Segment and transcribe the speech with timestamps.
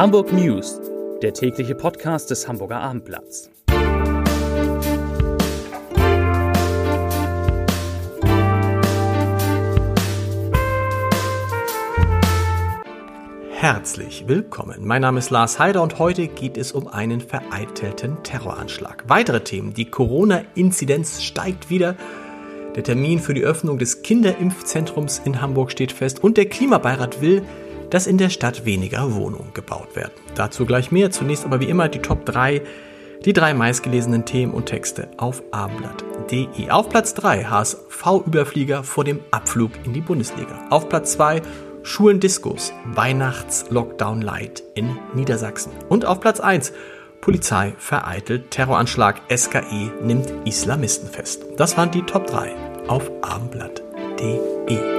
[0.00, 0.80] Hamburg News,
[1.20, 3.50] der tägliche Podcast des Hamburger Abendblatts.
[13.50, 14.86] Herzlich willkommen.
[14.86, 19.04] Mein Name ist Lars Heider und heute geht es um einen vereitelten Terroranschlag.
[19.06, 19.74] Weitere Themen.
[19.74, 21.94] Die Corona-Inzidenz steigt wieder.
[22.74, 27.42] Der Termin für die Öffnung des Kinderimpfzentrums in Hamburg steht fest und der Klimabeirat will,
[27.90, 30.12] dass in der Stadt weniger Wohnungen gebaut werden.
[30.34, 31.10] Dazu gleich mehr.
[31.10, 32.62] Zunächst aber wie immer die Top 3,
[33.24, 36.70] die drei meistgelesenen Themen und Texte auf abendblatt.de.
[36.70, 40.66] Auf Platz 3 HSV-Überflieger vor dem Abflug in die Bundesliga.
[40.70, 41.42] Auf Platz 2
[41.82, 45.72] Schulen Diskos, Weihnachts-Lockdown Light in Niedersachsen.
[45.88, 46.72] Und auf Platz 1
[47.20, 51.44] Polizei vereitelt Terroranschlag, SKE nimmt Islamisten fest.
[51.56, 52.54] Das waren die Top 3
[52.88, 54.89] auf abendblatt.de.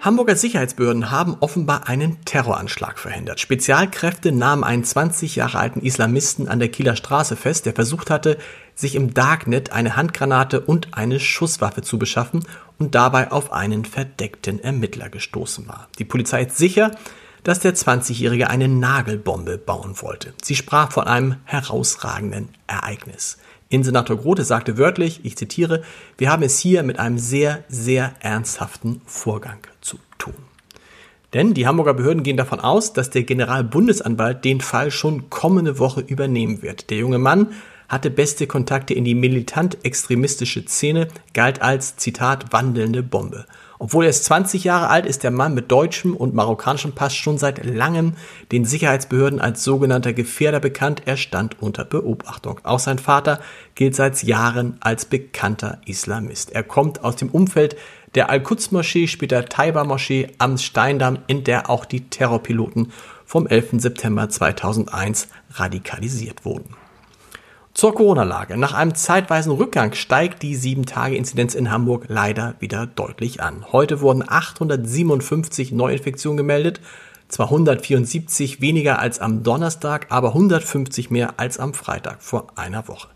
[0.00, 3.40] Hamburger Sicherheitsbehörden haben offenbar einen Terroranschlag verhindert.
[3.40, 8.38] Spezialkräfte nahmen einen 20 Jahre alten Islamisten an der Kieler Straße fest, der versucht hatte,
[8.76, 12.44] sich im Darknet eine Handgranate und eine Schusswaffe zu beschaffen
[12.78, 15.88] und dabei auf einen verdeckten Ermittler gestoßen war.
[15.98, 16.92] Die Polizei ist sicher,
[17.42, 20.32] dass der 20-Jährige eine Nagelbombe bauen wollte.
[20.42, 23.38] Sie sprach von einem herausragenden Ereignis.
[23.70, 25.82] Innensenator Grote sagte wörtlich, ich zitiere,
[26.16, 30.34] wir haben es hier mit einem sehr, sehr ernsthaften Vorgang zu tun.
[31.34, 36.00] Denn die Hamburger Behörden gehen davon aus, dass der Generalbundesanwalt den Fall schon kommende Woche
[36.00, 36.88] übernehmen wird.
[36.88, 37.48] Der junge Mann
[37.88, 43.46] hatte beste Kontakte in die militant-extremistische Szene, galt als, Zitat, wandelnde Bombe.
[43.78, 47.38] Obwohl er erst 20 Jahre alt ist, der Mann mit deutschem und marokkanischem Pass schon
[47.38, 48.14] seit langem
[48.50, 51.02] den Sicherheitsbehörden als sogenannter Gefährder bekannt.
[51.04, 52.60] Er stand unter Beobachtung.
[52.64, 53.40] Auch sein Vater
[53.74, 56.50] gilt seit Jahren als bekannter Islamist.
[56.52, 57.76] Er kommt aus dem Umfeld
[58.14, 62.92] der Al-Quds-Moschee, später Taiba-Moschee am Steindamm, in der auch die Terrorpiloten
[63.24, 63.80] vom 11.
[63.82, 66.74] September 2001 radikalisiert wurden.
[67.78, 68.56] Zur Corona-Lage.
[68.56, 73.66] Nach einem zeitweisen Rückgang steigt die 7-Tage-Inzidenz in Hamburg leider wieder deutlich an.
[73.70, 76.80] Heute wurden 857 Neuinfektionen gemeldet,
[77.28, 83.06] zwar 174 weniger als am Donnerstag, aber 150 mehr als am Freitag vor einer Woche.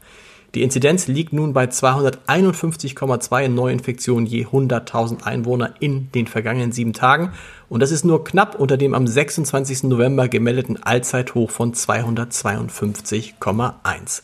[0.55, 7.33] Die Inzidenz liegt nun bei 251,2 Neuinfektionen je 100.000 Einwohner in den vergangenen sieben Tagen.
[7.69, 9.83] Und das ist nur knapp unter dem am 26.
[9.83, 14.23] November gemeldeten Allzeithoch von 252,1.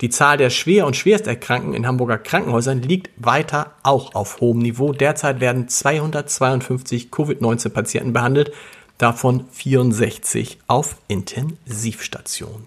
[0.00, 4.92] Die Zahl der schwer und schwersterkrankten in Hamburger Krankenhäusern liegt weiter auch auf hohem Niveau.
[4.92, 8.52] Derzeit werden 252 Covid-19-Patienten behandelt,
[8.96, 12.64] davon 64 auf Intensivstationen.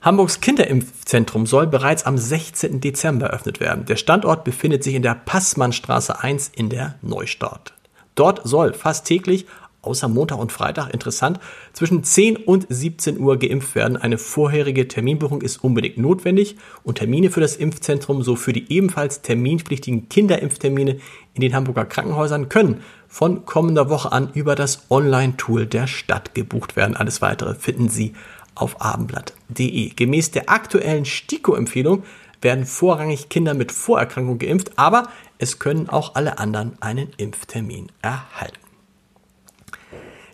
[0.00, 2.80] Hamburgs Kinderimpfzentrum soll bereits am 16.
[2.80, 3.84] Dezember eröffnet werden.
[3.86, 7.72] Der Standort befindet sich in der Passmannstraße 1 in der Neustadt.
[8.16, 9.46] Dort soll fast täglich
[9.82, 11.40] außer Montag und Freitag interessant,
[11.72, 13.96] zwischen 10 und 17 Uhr geimpft werden.
[13.96, 19.22] Eine vorherige Terminbuchung ist unbedingt notwendig und Termine für das Impfzentrum so für die ebenfalls
[19.22, 20.98] terminpflichtigen Kinderimpftermine
[21.34, 26.76] in den Hamburger Krankenhäusern können von kommender Woche an über das Online-Tool der Stadt gebucht
[26.76, 26.96] werden.
[26.96, 28.14] Alles weitere finden Sie
[28.54, 29.90] auf abendblatt.de.
[29.90, 32.04] Gemäß der aktuellen STIKO-Empfehlung
[32.40, 38.61] werden vorrangig Kinder mit Vorerkrankung geimpft, aber es können auch alle anderen einen Impftermin erhalten.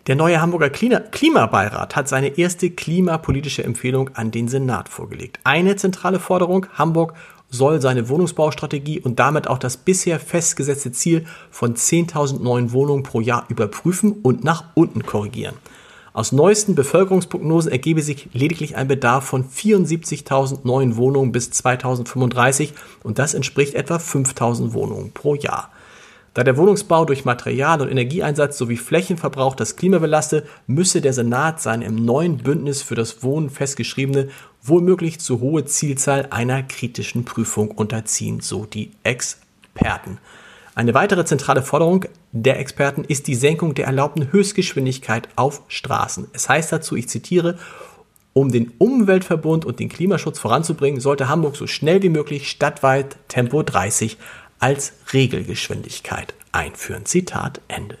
[0.09, 5.39] Der neue Hamburger Klimabeirat hat seine erste klimapolitische Empfehlung an den Senat vorgelegt.
[5.43, 7.13] Eine zentrale Forderung, Hamburg
[7.51, 13.21] soll seine Wohnungsbaustrategie und damit auch das bisher festgesetzte Ziel von 10.000 neuen Wohnungen pro
[13.21, 15.53] Jahr überprüfen und nach unten korrigieren.
[16.11, 23.19] Aus neuesten Bevölkerungsprognosen ergebe sich lediglich ein Bedarf von 74.000 neuen Wohnungen bis 2035 und
[23.19, 25.69] das entspricht etwa 5.000 Wohnungen pro Jahr.
[26.33, 31.61] Da der Wohnungsbau durch Material- und Energieeinsatz sowie Flächenverbrauch das Klima belaste, müsse der Senat
[31.61, 34.29] seine im neuen Bündnis für das Wohnen festgeschriebene,
[34.61, 40.19] wohlmöglich zu hohe Zielzahl einer kritischen Prüfung unterziehen, so die Experten.
[40.75, 46.27] Eine weitere zentrale Forderung der Experten ist die Senkung der erlaubten Höchstgeschwindigkeit auf Straßen.
[46.31, 47.57] Es heißt dazu, ich zitiere,
[48.33, 53.63] um den Umweltverbund und den Klimaschutz voranzubringen, sollte Hamburg so schnell wie möglich stadtweit Tempo
[53.63, 54.17] 30
[54.59, 57.05] als Regelgeschwindigkeit einführen.
[57.05, 57.97] Zitat Ende.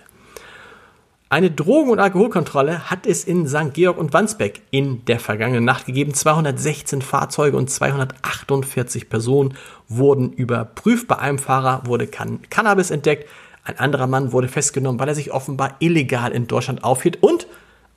[1.31, 3.73] Eine Drogen- und Alkoholkontrolle hat es in St.
[3.73, 6.15] Georg und Wandsbeck in der vergangenen Nacht gegeben.
[6.15, 9.53] 216 Fahrzeuge und 248 Personen
[9.87, 11.07] wurden überprüft.
[11.07, 13.29] Bei einem Fahrer wurde Can Cannabis entdeckt.
[13.63, 17.21] Ein anderer Mann wurde festgenommen, weil er sich offenbar illegal in Deutschland aufhielt.
[17.21, 17.45] Und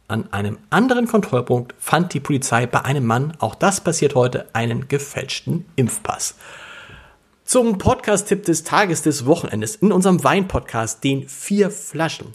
[0.09, 4.88] an einem anderen Kontrollpunkt fand die Polizei bei einem Mann, auch das passiert heute, einen
[4.88, 6.35] gefälschten Impfpass.
[7.52, 12.28] Zum Podcast-Tipp des Tages des Wochenendes in unserem Wein-Podcast, den vier Flaschen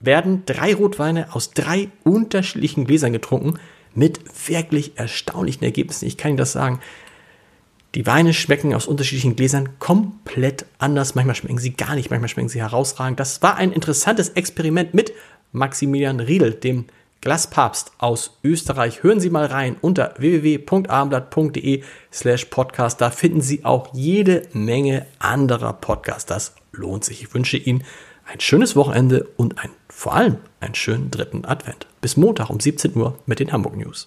[0.00, 3.60] werden drei Rotweine aus drei unterschiedlichen Gläsern getrunken
[3.94, 4.18] mit
[4.48, 6.06] wirklich erstaunlichen Ergebnissen.
[6.06, 6.80] Ich kann Ihnen das sagen.
[7.94, 11.14] Die Weine schmecken aus unterschiedlichen Gläsern komplett anders.
[11.14, 13.20] Manchmal schmecken sie gar nicht, manchmal schmecken sie herausragend.
[13.20, 15.12] Das war ein interessantes Experiment mit
[15.52, 16.86] Maximilian Riedel, dem
[17.24, 19.02] Glaspapst aus Österreich.
[19.02, 21.82] Hören Sie mal rein unter www.abendblatt.de
[22.12, 23.00] slash podcast.
[23.00, 26.26] Da finden Sie auch jede Menge anderer Podcasts.
[26.26, 27.22] Das lohnt sich.
[27.22, 27.82] Ich wünsche Ihnen
[28.30, 31.86] ein schönes Wochenende und ein, vor allem einen schönen dritten Advent.
[32.02, 34.06] Bis Montag um 17 Uhr mit den Hamburg News.